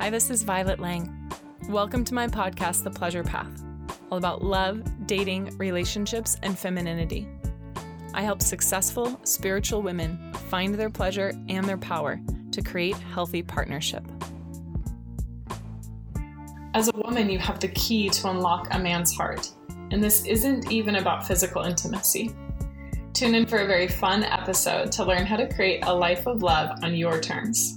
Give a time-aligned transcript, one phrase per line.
[0.00, 1.28] Hi, this is Violet Lang.
[1.68, 3.64] Welcome to my podcast, The Pleasure Path,
[4.12, 7.26] all about love, dating, relationships, and femininity.
[8.14, 12.20] I help successful spiritual women find their pleasure and their power
[12.52, 14.04] to create healthy partnership.
[16.74, 19.50] As a woman, you have the key to unlock a man's heart,
[19.90, 22.32] and this isn't even about physical intimacy.
[23.14, 26.40] Tune in for a very fun episode to learn how to create a life of
[26.40, 27.76] love on your terms.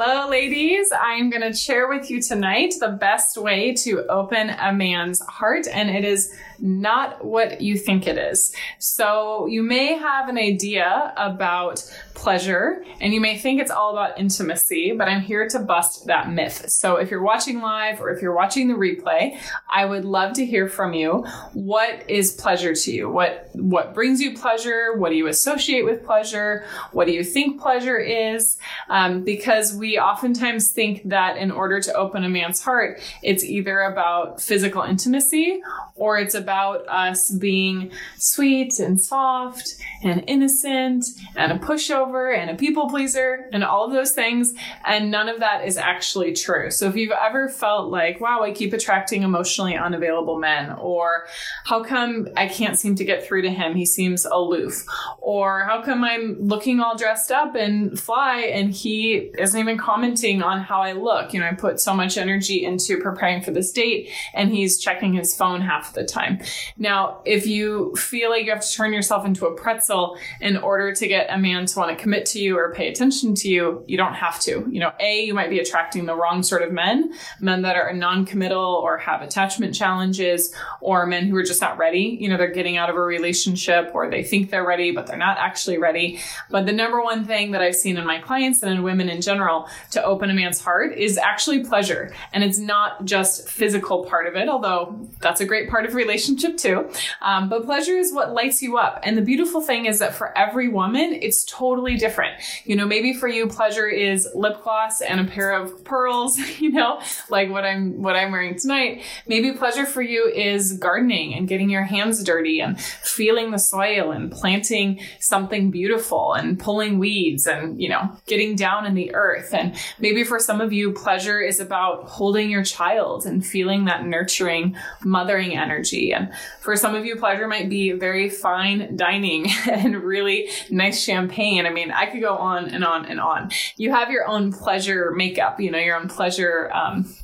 [0.00, 0.92] Hello, ladies.
[0.96, 5.66] I'm going to share with you tonight the best way to open a man's heart,
[5.66, 8.54] and it is not what you think it is.
[8.78, 11.82] So, you may have an idea about
[12.18, 16.30] pleasure and you may think it's all about intimacy, but I'm here to bust that
[16.30, 16.68] myth.
[16.68, 19.38] So, if you're watching live or if you're watching the replay,
[19.70, 21.24] I would love to hear from you.
[21.52, 23.08] What is pleasure to you?
[23.08, 24.96] What what brings you pleasure?
[24.96, 26.64] What do you associate with pleasure?
[26.90, 28.58] What do you think pleasure is?
[28.88, 33.80] Um, because we oftentimes think that in order to open a man's heart, it's either
[33.80, 35.60] about physical intimacy
[35.94, 41.04] or it's about us being sweet and soft and innocent
[41.36, 44.54] and a pushover and a people pleaser and all of those things.
[44.84, 46.70] And none of that is actually true.
[46.70, 51.26] So if you've ever felt like, wow, I keep attracting emotionally unavailable men, or
[51.64, 53.74] how come I can't seem to get through to him?
[53.74, 54.84] He seems aloof.
[55.18, 60.42] Or how come I'm looking all dressed up and fly and he isn't even commenting
[60.42, 61.32] on how I look?
[61.34, 65.12] You know, I put so much energy into preparing for this date and he's checking
[65.14, 66.40] his phone half the time.
[66.76, 70.94] Now, if you feel like you have to turn yourself into a pretzel in order
[70.94, 73.84] to get a man to want to commit to you or pay attention to you,
[73.86, 74.66] you don't have to.
[74.70, 77.92] You know, A, you might be attracting the wrong sort of men, men that are
[77.92, 82.16] non committal or have attachment challenges, or men who are just not ready.
[82.20, 85.16] You know, they're getting out of a relationship or they think they're ready, but they're
[85.16, 86.20] not actually ready.
[86.50, 89.20] But the number one thing that I've seen in my clients and in women in
[89.20, 92.12] general to open a man's heart is actually pleasure.
[92.32, 96.56] And it's not just physical part of it, although that's a great part of relationship
[96.56, 96.90] too.
[97.20, 99.00] Um, but pleasure is what lights you up.
[99.02, 102.40] And the beautiful thing is that for every woman, it's totally different.
[102.64, 106.70] You know, maybe for you, pleasure is lip gloss and a pair of pearls, you
[106.70, 107.00] know,
[107.30, 109.02] like what I'm, what I'm wearing tonight.
[109.26, 114.12] Maybe pleasure for you is gardening and getting your hands dirty and feeling the soil
[114.12, 119.52] and planting something beautiful and pulling weeds and, you know, getting down in the earth.
[119.52, 124.06] And maybe for some of you, pleasure is about holding your child and feeling that
[124.06, 126.12] nurturing, mothering energy.
[126.12, 131.66] And for some of you, pleasure might be very fine dining and really nice champagne.
[131.68, 133.50] I mean, I could go on and on and on.
[133.76, 136.70] You have your own pleasure makeup, you know, your own pleasure.
[136.72, 137.14] Um,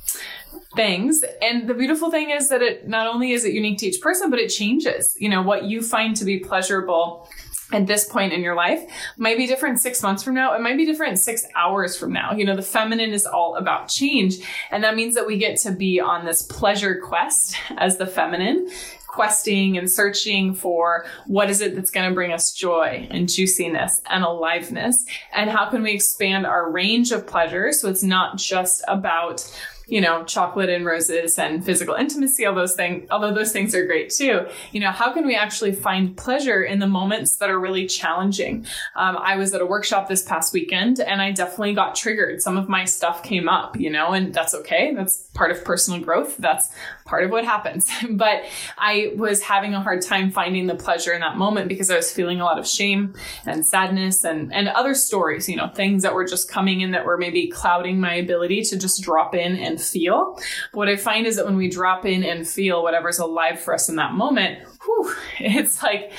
[0.75, 1.23] things.
[1.41, 4.29] And the beautiful thing is that it not only is it unique to each person,
[4.29, 5.15] but it changes.
[5.17, 7.29] You know, what you find to be pleasurable
[7.71, 8.81] at this point in your life
[9.17, 10.53] might be different six months from now.
[10.53, 12.33] It might be different six hours from now.
[12.33, 14.35] You know, the feminine is all about change.
[14.71, 18.69] And that means that we get to be on this pleasure quest as the feminine
[19.15, 24.01] questing and searching for what is it that's going to bring us joy and juiciness
[24.09, 28.83] and aliveness and how can we expand our range of pleasure so it's not just
[28.89, 29.41] about
[29.87, 33.85] you know, chocolate and roses and physical intimacy, all those things, although those things are
[33.85, 37.59] great too, you know, how can we actually find pleasure in the moments that are
[37.59, 38.65] really challenging?
[38.95, 42.41] Um, I was at a workshop this past weekend and I definitely got triggered.
[42.41, 44.93] Some of my stuff came up, you know, and that's okay.
[44.95, 46.37] That's part of personal growth.
[46.37, 46.69] That's
[47.05, 47.89] part of what happens.
[48.09, 48.43] but
[48.77, 52.11] I was having a hard time finding the pleasure in that moment because I was
[52.11, 53.13] feeling a lot of shame
[53.45, 57.05] and sadness and, and other stories, you know, things that were just coming in that
[57.05, 60.35] were maybe clouding my ability to just drop in and feel.
[60.71, 63.73] But what I find is that when we drop in and feel whatever's alive for
[63.73, 66.11] us in that moment, whew, it's like,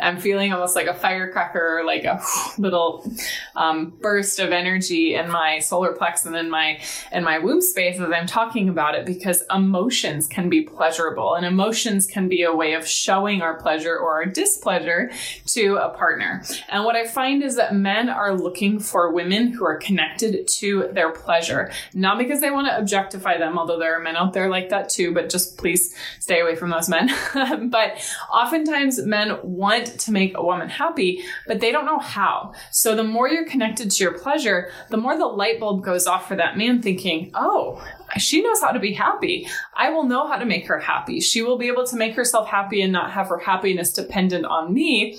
[0.00, 2.22] I'm feeling almost like a firecracker, like a
[2.58, 3.10] little
[3.56, 6.80] um, burst of energy in my solar plex and then my
[7.12, 11.44] in my womb space as I'm talking about it because emotions can be pleasurable and
[11.44, 15.10] emotions can be a way of showing our pleasure or our displeasure
[15.46, 16.42] to a partner.
[16.68, 20.88] And what I find is that men are looking for women who are connected to
[20.92, 24.48] their pleasure, not because they want to objectify them, although there are men out there
[24.48, 27.10] like that too, but just please stay away from those men.
[27.70, 27.98] but
[28.32, 32.52] oftentimes men want to make a woman happy, but they don't know how.
[32.70, 36.28] So the more you're connected to your pleasure, the more the light bulb goes off
[36.28, 37.82] for that man thinking, oh,
[38.18, 39.48] she knows how to be happy.
[39.74, 41.20] I will know how to make her happy.
[41.20, 44.72] She will be able to make herself happy and not have her happiness dependent on
[44.72, 45.18] me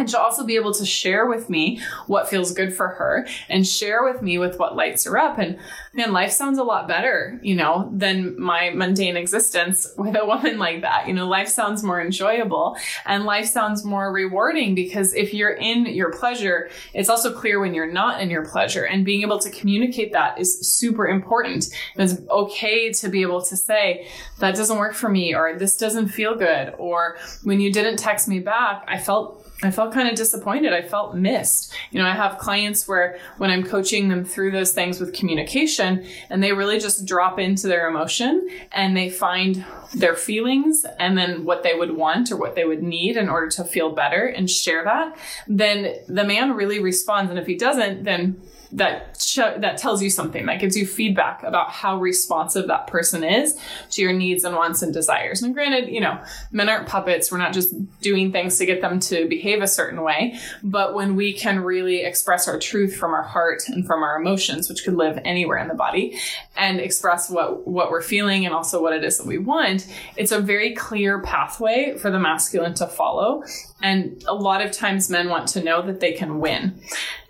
[0.00, 3.66] and she'll also be able to share with me what feels good for her and
[3.66, 5.38] share with me with what lights her up.
[5.38, 5.58] And
[5.92, 10.58] man, life sounds a lot better, you know, than my mundane existence with a woman
[10.58, 11.06] like that.
[11.06, 15.84] You know, life sounds more enjoyable and life sounds more rewarding because if you're in
[15.84, 18.84] your pleasure, it's also clear when you're not in your pleasure.
[18.84, 21.66] And being able to communicate that is super important.
[21.96, 24.08] It's okay to be able to say,
[24.38, 28.26] that doesn't work for me, or this doesn't feel good, or when you didn't text
[28.26, 30.72] me back, I felt I felt kind of disappointed.
[30.72, 31.72] I felt missed.
[31.90, 36.06] You know, I have clients where when I'm coaching them through those things with communication
[36.30, 39.64] and they really just drop into their emotion and they find
[39.94, 43.48] their feelings and then what they would want or what they would need in order
[43.50, 45.16] to feel better and share that,
[45.46, 47.30] then the man really responds.
[47.30, 48.40] And if he doesn't, then
[48.72, 49.16] that
[49.60, 53.58] that tells you something that gives you feedback about how responsive that person is
[53.90, 55.42] to your needs and wants and desires.
[55.42, 56.22] And granted you know
[56.52, 57.32] men aren't puppets.
[57.32, 60.38] We're not just doing things to get them to behave a certain way.
[60.62, 64.68] But when we can really express our truth from our heart and from our emotions
[64.68, 66.18] which could live anywhere in the body
[66.56, 69.86] and express what what we're feeling and also what it is that we want
[70.16, 73.42] it's a very clear pathway for the masculine to follow.
[73.82, 76.80] And a lot of times men want to know that they can win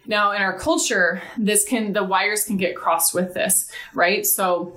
[0.06, 4.26] now, in our culture, this can, the wires can get crossed with this, right?
[4.26, 4.76] So,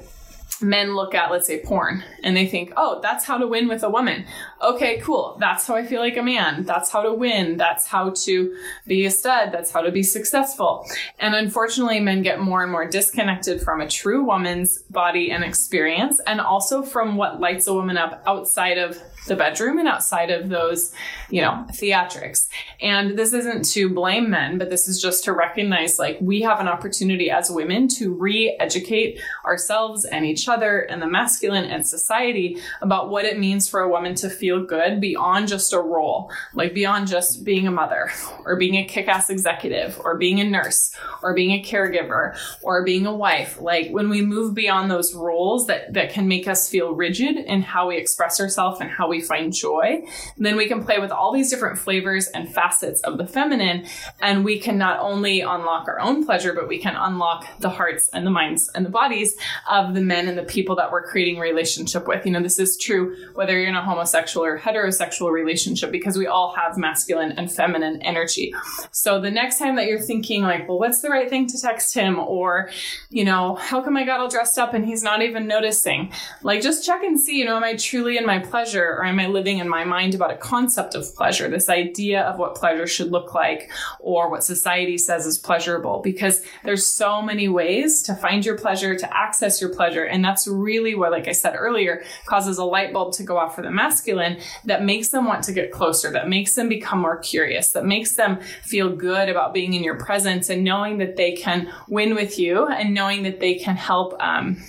[0.61, 3.83] men look at, let's say, porn, and they think, oh, that's how to win with
[3.83, 4.25] a woman.
[4.61, 5.35] Okay, cool.
[5.39, 6.63] That's how I feel like a man.
[6.63, 7.57] That's how to win.
[7.57, 8.55] That's how to
[8.87, 9.51] be a stud.
[9.51, 10.87] That's how to be successful.
[11.19, 16.21] And unfortunately, men get more and more disconnected from a true woman's body and experience,
[16.25, 18.97] and also from what lights a woman up outside of
[19.27, 20.91] the bedroom and outside of those,
[21.29, 22.47] you know, theatrics.
[22.81, 26.59] And this isn't to blame men, but this is just to recognize like we have
[26.59, 31.85] an opportunity as women to re educate ourselves and each other and the masculine and
[31.85, 36.31] society about what it means for a woman to feel good beyond just a role,
[36.53, 38.11] like beyond just being a mother
[38.45, 42.83] or being a kick ass executive or being a nurse or being a caregiver or
[42.83, 43.59] being a wife.
[43.59, 47.61] Like when we move beyond those roles that, that can make us feel rigid in
[47.61, 50.03] how we express ourselves and how we find joy,
[50.37, 53.85] then we can play with all these different flavors and facets of the feminine.
[54.21, 58.09] And we can not only unlock our own pleasure, but we can unlock the hearts
[58.13, 59.35] and the minds and the bodies
[59.69, 62.25] of the men and the people that we're creating relationship with.
[62.25, 66.27] You know, this is true whether you're in a homosexual or heterosexual relationship because we
[66.27, 68.53] all have masculine and feminine energy.
[68.91, 71.93] So the next time that you're thinking like, well, what's the right thing to text
[71.93, 72.19] him?
[72.19, 72.69] Or,
[73.09, 76.11] you know, how come I got all dressed up and he's not even noticing?
[76.41, 79.19] Like just check and see, you know, am I truly in my pleasure or am
[79.19, 82.87] I living in my mind about a concept of pleasure, this idea of what pleasure
[82.87, 83.69] should look like
[83.99, 85.99] or what society says is pleasurable?
[86.01, 90.05] Because there's so many ways to find your pleasure, to access your pleasure.
[90.05, 93.55] And that's really what, like I said earlier, causes a light bulb to go off
[93.55, 97.17] for the masculine that makes them want to get closer, that makes them become more
[97.17, 101.33] curious, that makes them feel good about being in your presence and knowing that they
[101.33, 104.15] can win with you and knowing that they can help.
[104.21, 104.63] Um,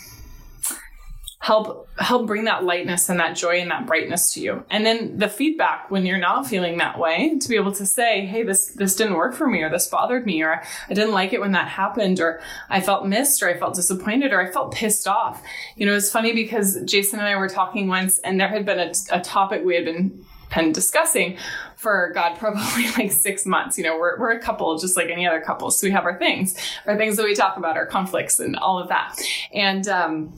[1.45, 5.19] help help bring that lightness and that joy and that brightness to you and then
[5.19, 8.69] the feedback when you're not feeling that way to be able to say hey this
[8.77, 11.53] this didn't work for me or this bothered me or i didn't like it when
[11.53, 15.43] that happened or i felt missed or i felt disappointed or i felt pissed off
[15.77, 18.81] you know it's funny because jason and i were talking once and there had been
[18.81, 20.25] a, a topic we had been
[20.55, 21.37] been discussing
[21.77, 23.77] for God, probably like six months.
[23.77, 25.73] You know, we're, we're a couple just like any other couple.
[25.73, 26.57] So we have our things,
[26.87, 29.17] our things that we talk about, our conflicts and all of that.
[29.53, 30.33] And, um,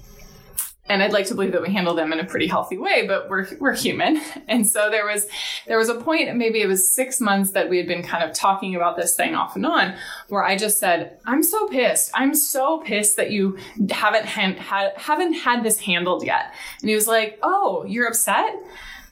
[0.89, 3.29] and I'd like to believe that we handle them in a pretty healthy way, but
[3.29, 4.21] we're we're human.
[4.49, 5.27] And so there was
[5.67, 8.33] there was a point, maybe it was six months that we had been kind of
[8.33, 9.95] talking about this thing off and on,
[10.29, 12.13] where I just said, "I'm so pissed.
[12.15, 13.59] I'm so pissed that you
[13.91, 14.59] haven't had
[14.97, 18.55] haven't had this handled yet." And he was like, "Oh, you're upset."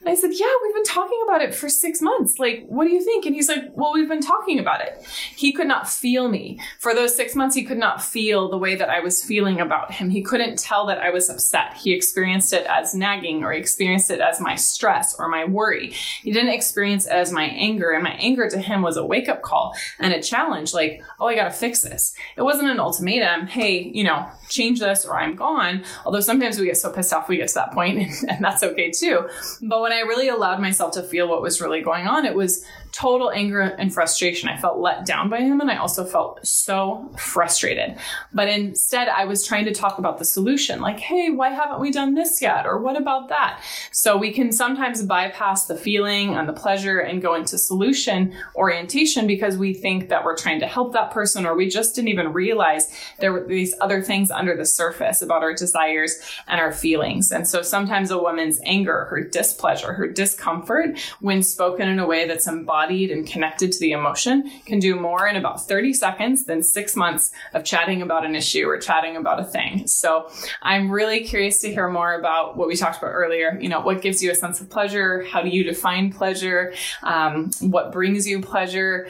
[0.04, 2.38] And I said, Yeah, we've been talking about it for six months.
[2.38, 3.24] Like, what do you think?
[3.24, 5.02] And he's like, Well, we've been talking about it.
[5.34, 6.60] He could not feel me.
[6.78, 9.92] For those six months, he could not feel the way that I was feeling about
[9.92, 10.10] him.
[10.10, 11.74] He couldn't tell that I was upset.
[11.78, 15.92] He experienced it as nagging or he experienced it as my stress or my worry.
[16.22, 17.92] He didn't experience it as my anger.
[17.92, 21.28] And my anger to him was a wake up call and a challenge like, Oh,
[21.28, 22.14] I got to fix this.
[22.36, 23.46] It wasn't an ultimatum.
[23.46, 25.82] Hey, you know, change this or I'm gone.
[26.04, 28.90] Although sometimes we get so pissed off we get to that point and that's okay
[28.90, 29.26] too.
[29.62, 32.64] But when I really allowed myself to feel what was really going on, it was
[32.94, 34.48] total anger and frustration.
[34.48, 37.96] I felt let down by him and I also felt so frustrated.
[38.32, 41.90] But instead, I was trying to talk about the solution like, hey, why haven't we
[41.90, 42.66] done this yet?
[42.66, 43.60] Or what about that?
[43.90, 49.26] So we can sometimes bypass the feeling and the pleasure and go into solution orientation
[49.26, 52.32] because we think that we're trying to help that person or we just didn't even
[52.32, 57.32] realize there were these other things under the surface about our desires and our feelings.
[57.32, 62.26] And so sometimes a woman's anger, her displeasure, her discomfort, when spoken in a way
[62.26, 66.44] that's embodied embodied and connected to the emotion can do more in about 30 seconds
[66.44, 69.86] than six months of chatting about an issue or chatting about a thing.
[69.86, 70.30] So
[70.62, 73.58] I'm really curious to hear more about what we talked about earlier.
[73.60, 75.24] You know, what gives you a sense of pleasure?
[75.24, 76.74] How do you define pleasure?
[77.02, 79.08] Um, what brings you pleasure?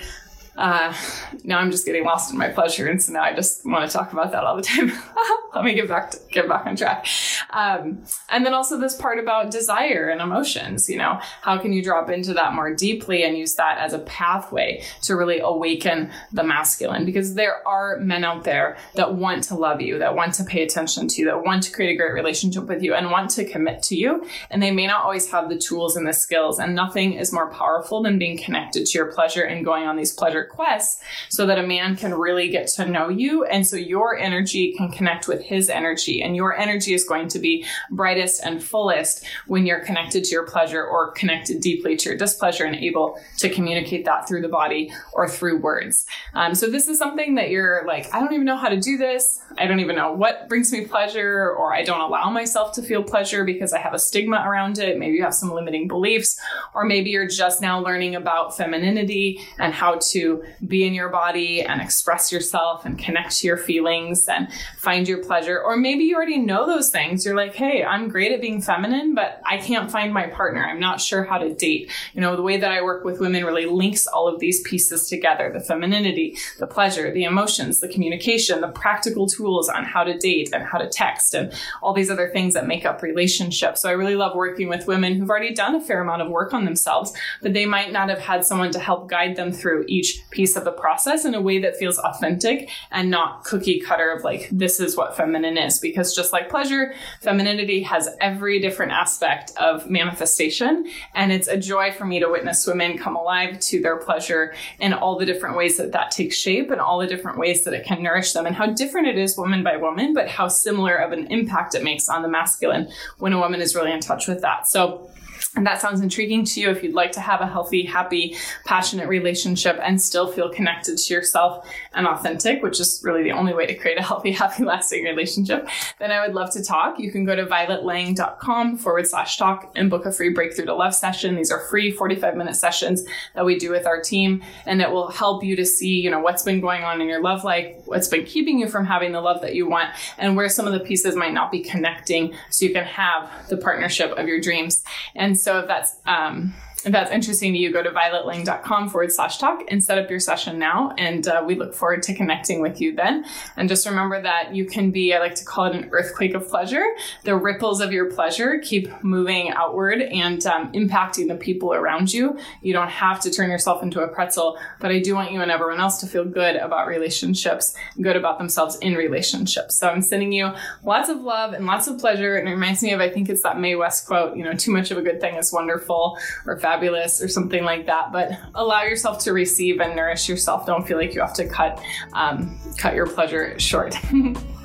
[0.56, 0.94] Uh,
[1.42, 3.96] now I'm just getting lost in my pleasure, and so now I just want to
[3.96, 4.92] talk about that all the time.
[5.54, 7.06] Let me get back to get back on track.
[7.50, 10.88] Um, and then also this part about desire and emotions.
[10.88, 14.00] You know, how can you drop into that more deeply and use that as a
[14.00, 17.04] pathway to really awaken the masculine?
[17.04, 20.62] Because there are men out there that want to love you, that want to pay
[20.62, 23.44] attention to you, that want to create a great relationship with you, and want to
[23.44, 24.26] commit to you.
[24.50, 26.58] And they may not always have the tools and the skills.
[26.58, 30.12] And nothing is more powerful than being connected to your pleasure and going on these
[30.12, 33.44] pleasure requests so that a man can really get to know you.
[33.44, 36.22] And so your energy can connect with his energy.
[36.22, 40.46] And your energy is going to be brightest and fullest when you're connected to your
[40.46, 44.92] pleasure or connected deeply to your displeasure and able to communicate that through the body
[45.12, 46.06] or through words.
[46.34, 48.96] Um, so this is something that you're like, I don't even know how to do
[48.96, 49.40] this.
[49.58, 53.02] I don't even know what brings me pleasure, or I don't allow myself to feel
[53.02, 54.98] pleasure because I have a stigma around it.
[54.98, 56.38] Maybe you have some limiting beliefs,
[56.74, 61.62] or maybe you're just now learning about femininity and how to be in your body
[61.62, 65.60] and express yourself and connect to your feelings and find your pleasure.
[65.60, 67.24] Or maybe you already know those things.
[67.24, 70.64] You're like, hey, I'm great at being feminine, but I can't find my partner.
[70.64, 71.90] I'm not sure how to date.
[72.12, 75.08] You know, the way that I work with women really links all of these pieces
[75.08, 80.16] together the femininity, the pleasure, the emotions, the communication, the practical tools on how to
[80.18, 83.82] date and how to text, and all these other things that make up relationships.
[83.82, 86.52] So I really love working with women who've already done a fair amount of work
[86.54, 90.22] on themselves, but they might not have had someone to help guide them through each
[90.30, 94.24] piece of the process in a way that feels authentic and not cookie cutter of
[94.24, 95.78] like, this is what feminine is.
[95.78, 100.86] Because just like pleasure, femininity has every different aspect of manifestation.
[101.14, 104.92] And it's a joy for me to witness women come alive to their pleasure in
[104.92, 107.84] all the different ways that that takes shape and all the different ways that it
[107.84, 111.12] can nourish them and how different it is woman by woman, but how similar of
[111.12, 112.88] an impact it makes on the masculine
[113.18, 114.68] when a woman is really in touch with that.
[114.68, 115.10] So,
[115.56, 119.08] and that sounds intriguing to you if you'd like to have a healthy, happy, passionate
[119.08, 123.64] relationship and still feel connected to yourself and authentic, which is really the only way
[123.66, 125.68] to create a healthy, happy, lasting relationship,
[126.00, 126.98] then I would love to talk.
[126.98, 130.94] You can go to violetlang.com forward slash talk and book a free breakthrough to love
[130.94, 131.36] session.
[131.36, 135.08] These are free 45 minute sessions that we do with our team and it will
[135.08, 138.08] help you to see, you know, what's been going on in your love life, what's
[138.08, 140.80] been keeping you from having the love that you want and where some of the
[140.80, 144.82] pieces might not be connecting so you can have the partnership of your dreams.
[145.14, 149.38] And so if that's um, if that's interesting to you, go to violetlang.com forward slash
[149.38, 150.92] talk and set up your session now.
[150.98, 153.24] And uh, we look forward to connecting with you then.
[153.56, 156.46] And just remember that you can be, I like to call it an earthquake of
[156.48, 156.84] pleasure.
[157.24, 162.38] The ripples of your pleasure keep moving outward and um, impacting the people around you.
[162.60, 165.50] You don't have to turn yourself into a pretzel, but I do want you and
[165.50, 169.78] everyone else to feel good about relationships, good about themselves in relationships.
[169.78, 172.36] So I'm sending you lots of love and lots of pleasure.
[172.36, 174.70] And it reminds me of, I think it's that Mae West quote, you know, too
[174.70, 178.12] much of a good thing is wonderful or fabulous fabulous or something like that.
[178.12, 180.66] But allow yourself to receive and nourish yourself.
[180.66, 183.96] Don't feel like you have to cut um, cut your pleasure short.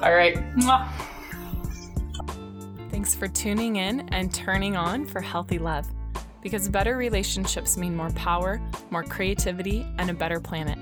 [0.01, 0.35] All right.
[0.57, 0.87] Mwah.
[2.89, 5.87] Thanks for tuning in and turning on for healthy love.
[6.41, 8.61] Because better relationships mean more power,
[8.91, 10.77] more creativity, and a better planet.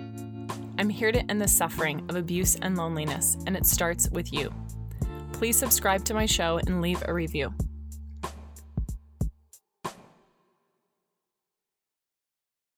[0.79, 4.53] I'm here to end the suffering of abuse and loneliness, and it starts with you.
[5.33, 7.51] Please subscribe to my show and leave a review.